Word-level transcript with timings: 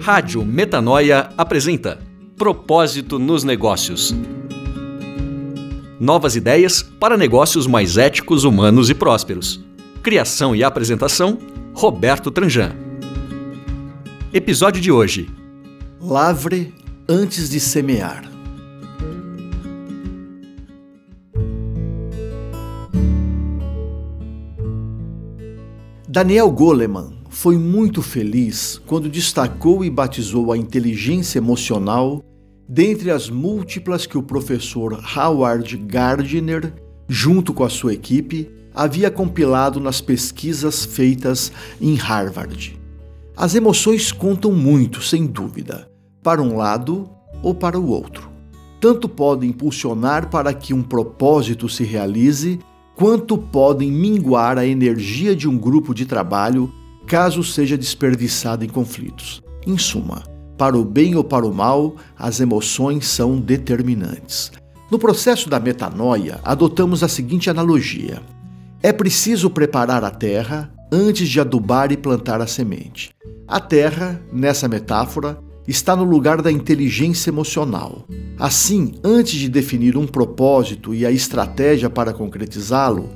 Rádio 0.00 0.46
Metanoia 0.46 1.28
apresenta 1.36 1.98
Propósito 2.34 3.18
nos 3.18 3.44
Negócios. 3.44 4.14
Novas 6.00 6.36
ideias 6.36 6.82
para 6.82 7.18
negócios 7.18 7.66
mais 7.66 7.98
éticos, 7.98 8.44
humanos 8.44 8.88
e 8.88 8.94
prósperos. 8.94 9.62
Criação 10.02 10.56
e 10.56 10.64
apresentação: 10.64 11.38
Roberto 11.74 12.30
Tranjan. 12.30 12.74
Episódio 14.32 14.80
de 14.80 14.90
hoje: 14.90 15.28
Lavre 16.00 16.72
antes 17.06 17.50
de 17.50 17.60
semear. 17.60 18.24
Daniel 26.08 26.50
Goleman 26.50 27.19
foi 27.30 27.56
muito 27.56 28.02
feliz 28.02 28.82
quando 28.86 29.08
destacou 29.08 29.84
e 29.84 29.88
batizou 29.88 30.52
a 30.52 30.58
inteligência 30.58 31.38
emocional 31.38 32.22
dentre 32.68 33.10
as 33.10 33.30
múltiplas 33.30 34.04
que 34.04 34.18
o 34.18 34.22
professor 34.22 35.00
Howard 35.16 35.76
Gardner, 35.76 36.74
junto 37.08 37.54
com 37.54 37.62
a 37.64 37.68
sua 37.70 37.94
equipe, 37.94 38.50
havia 38.74 39.10
compilado 39.10 39.78
nas 39.80 40.00
pesquisas 40.00 40.84
feitas 40.84 41.52
em 41.80 41.94
Harvard. 41.94 42.78
As 43.36 43.54
emoções 43.54 44.10
contam 44.10 44.52
muito, 44.52 45.00
sem 45.00 45.24
dúvida, 45.24 45.88
para 46.22 46.42
um 46.42 46.56
lado 46.56 47.08
ou 47.42 47.54
para 47.54 47.78
o 47.78 47.88
outro. 47.88 48.28
Tanto 48.80 49.08
podem 49.08 49.50
impulsionar 49.50 50.30
para 50.30 50.52
que 50.52 50.74
um 50.74 50.82
propósito 50.82 51.68
se 51.68 51.84
realize, 51.84 52.58
quanto 52.96 53.38
podem 53.38 53.90
minguar 53.90 54.58
a 54.58 54.66
energia 54.66 55.34
de 55.34 55.48
um 55.48 55.56
grupo 55.56 55.94
de 55.94 56.06
trabalho 56.06 56.72
caso 57.10 57.42
seja 57.42 57.76
desperdiçado 57.76 58.64
em 58.64 58.68
conflitos. 58.68 59.42
Em 59.66 59.76
suma, 59.76 60.22
para 60.56 60.78
o 60.78 60.84
bem 60.84 61.16
ou 61.16 61.24
para 61.24 61.44
o 61.44 61.52
mal, 61.52 61.96
as 62.16 62.38
emoções 62.38 63.08
são 63.08 63.40
determinantes. 63.40 64.52
No 64.88 64.96
processo 64.96 65.50
da 65.50 65.58
metanoia, 65.58 66.38
adotamos 66.44 67.02
a 67.02 67.08
seguinte 67.08 67.50
analogia: 67.50 68.22
é 68.80 68.92
preciso 68.92 69.50
preparar 69.50 70.04
a 70.04 70.10
terra 70.12 70.72
antes 70.92 71.28
de 71.28 71.40
adubar 71.40 71.90
e 71.90 71.96
plantar 71.96 72.40
a 72.40 72.46
semente. 72.46 73.10
A 73.48 73.58
terra, 73.58 74.22
nessa 74.32 74.68
metáfora, 74.68 75.36
está 75.66 75.96
no 75.96 76.04
lugar 76.04 76.40
da 76.40 76.52
inteligência 76.52 77.30
emocional. 77.30 78.06
Assim, 78.38 78.94
antes 79.02 79.34
de 79.34 79.48
definir 79.48 79.96
um 79.96 80.06
propósito 80.06 80.94
e 80.94 81.04
a 81.04 81.10
estratégia 81.10 81.90
para 81.90 82.12
concretizá-lo, 82.12 83.10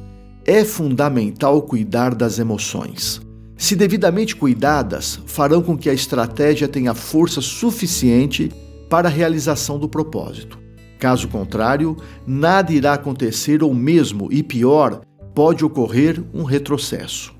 é 0.45 0.64
fundamental 0.64 1.62
cuidar 1.62 2.12
das 2.12 2.41
emoções 2.41 3.23
se 3.56 3.77
devidamente 3.77 4.34
cuidadas, 4.34 5.20
farão 5.27 5.62
com 5.62 5.77
que 5.77 5.88
a 5.88 5.94
estratégia 5.94 6.69
tenha 6.69 6.94
força 6.94 7.41
suficiente 7.41 8.50
para 8.88 9.08
a 9.08 9.11
realização 9.11 9.78
do 9.78 9.88
propósito. 9.88 10.58
Caso 10.98 11.28
contrário, 11.28 11.96
nada 12.27 12.72
irá 12.72 12.94
acontecer 12.94 13.62
ou 13.62 13.74
mesmo, 13.74 14.28
e 14.30 14.42
pior, 14.42 15.00
pode 15.34 15.64
ocorrer 15.64 16.22
um 16.33 16.44
retrocesso. 16.44 17.34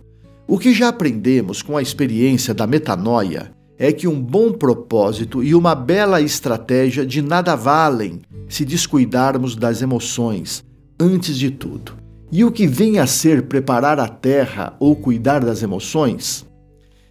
O 0.47 0.59
que 0.59 0.75
já 0.75 0.89
aprendemos 0.89 1.63
com 1.63 1.77
a 1.77 1.83
experiência 1.83 2.53
da 2.53 2.67
metanoia 2.67 3.53
é 3.79 3.93
que 3.93 4.07
um 4.07 4.21
bom 4.21 4.53
propósito 4.53 5.43
e 5.43 5.55
uma 5.55 5.75
bela 5.75 6.21
estratégia 6.21 7.07
de 7.07 7.23
nada 7.23 7.57
valem 7.57 8.21
se 8.49 8.65
descuidarmos 8.65 9.57
das 9.57 9.83
emoções, 9.83 10.63
antes 11.01 11.37
de 11.37 11.51
tudo. 11.51 12.04
E 12.37 12.45
o 12.45 12.51
que 12.51 12.67
vem 12.67 12.99
a 12.99 13.07
ser 13.07 13.43
preparar 13.43 14.01
a 14.01 14.09
terra 14.09 14.75
ou 14.81 14.97
cuidar 14.97 15.45
das 15.45 15.63
emoções? 15.63 16.45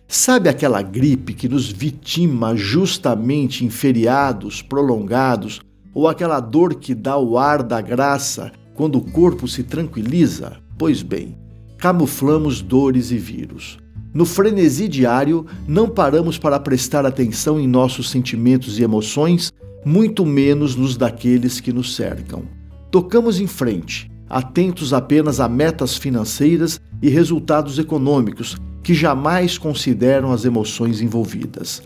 Sabe 0.05 0.49
aquela 0.49 0.81
gripe 0.81 1.33
que 1.33 1.47
nos 1.47 1.71
vitima 1.71 2.57
justamente 2.57 3.63
em 3.63 3.69
feriados 3.69 4.61
prolongados 4.61 5.61
ou 5.93 6.09
aquela 6.09 6.41
dor 6.41 6.75
que 6.75 6.93
dá 6.93 7.17
o 7.17 7.37
ar 7.37 7.63
da 7.63 7.79
graça 7.79 8.51
quando 8.75 8.97
o 8.97 9.11
corpo 9.11 9.47
se 9.47 9.63
tranquiliza? 9.63 10.57
Pois 10.77 11.01
bem, 11.01 11.37
camuflamos 11.77 12.61
dores 12.61 13.09
e 13.09 13.17
vírus. 13.17 13.77
No 14.13 14.25
frenesi 14.25 14.89
diário, 14.89 15.45
não 15.65 15.87
paramos 15.87 16.37
para 16.37 16.59
prestar 16.59 17.05
atenção 17.05 17.57
em 17.57 17.65
nossos 17.65 18.09
sentimentos 18.09 18.77
e 18.77 18.83
emoções, 18.83 19.53
muito 19.85 20.25
menos 20.25 20.75
nos 20.75 20.97
daqueles 20.97 21.61
que 21.61 21.71
nos 21.71 21.95
cercam. 21.95 22.43
Tocamos 22.91 23.39
em 23.39 23.47
frente, 23.47 24.11
atentos 24.33 24.93
apenas 24.93 25.39
a 25.39 25.47
metas 25.47 25.95
financeiras 25.95 26.81
e 27.01 27.07
resultados 27.07 27.77
econômicos, 27.77 28.57
que 28.81 28.95
jamais 28.95 29.59
consideram 29.59 30.31
as 30.31 30.43
emoções 30.43 31.01
envolvidas. 31.01 31.83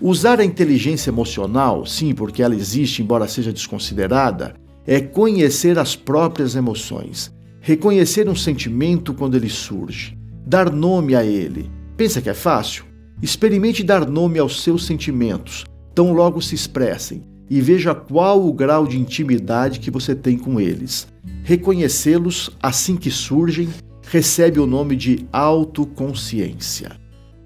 Usar 0.00 0.40
a 0.40 0.44
inteligência 0.44 1.10
emocional, 1.10 1.84
sim, 1.84 2.14
porque 2.14 2.42
ela 2.42 2.54
existe, 2.54 3.02
embora 3.02 3.28
seja 3.28 3.52
desconsiderada, 3.52 4.54
é 4.86 5.00
conhecer 5.00 5.78
as 5.78 5.94
próprias 5.94 6.56
emoções, 6.56 7.30
reconhecer 7.60 8.26
um 8.26 8.34
sentimento 8.34 9.12
quando 9.12 9.36
ele 9.36 9.50
surge, 9.50 10.18
dar 10.46 10.72
nome 10.72 11.14
a 11.14 11.22
ele. 11.22 11.70
Pensa 11.96 12.22
que 12.22 12.30
é 12.30 12.34
fácil? 12.34 12.84
Experimente 13.20 13.84
dar 13.84 14.08
nome 14.08 14.38
aos 14.38 14.62
seus 14.62 14.86
sentimentos, 14.86 15.64
tão 15.94 16.12
logo 16.14 16.40
se 16.40 16.54
expressem, 16.54 17.22
e 17.52 17.60
veja 17.60 17.94
qual 17.94 18.48
o 18.48 18.50
grau 18.50 18.86
de 18.86 18.98
intimidade 18.98 19.78
que 19.78 19.90
você 19.90 20.14
tem 20.14 20.38
com 20.38 20.58
eles. 20.58 21.06
Reconhecê-los 21.44 22.48
assim 22.62 22.96
que 22.96 23.10
surgem 23.10 23.68
recebe 24.10 24.58
o 24.58 24.66
nome 24.66 24.96
de 24.96 25.26
autoconsciência. 25.30 26.92